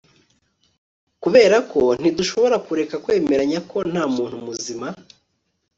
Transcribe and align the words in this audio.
kuberako 1.21 1.81
ntidushobora 2.01 2.55
kureka 2.65 2.95
kwemeranya 3.03 3.59
ko 3.69 3.77
ntamuntu 3.91 4.35
muzima 4.45 4.87